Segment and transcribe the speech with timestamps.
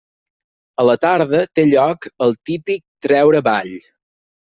[0.83, 3.71] A la tarda té lloc el típic Treure Ball.